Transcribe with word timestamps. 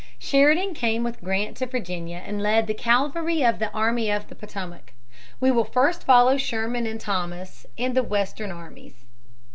Sheridan 0.17 0.73
came 0.73 1.03
with 1.03 1.23
Grant 1.23 1.57
to 1.57 1.67
Virginia 1.67 2.23
and 2.25 2.41
led 2.41 2.65
the 2.65 2.73
cavalry 2.73 3.45
of 3.45 3.59
the 3.59 3.69
Army 3.71 4.09
of 4.09 4.29
the 4.29 4.33
Potomac. 4.33 4.93
We 5.39 5.51
will 5.51 5.63
first 5.63 6.05
follow 6.05 6.37
Sherman 6.37 6.87
and 6.87 6.99
Thomas 6.99 7.67
and 7.77 7.93
the 7.95 8.01
Western 8.01 8.49
armies. 8.51 9.05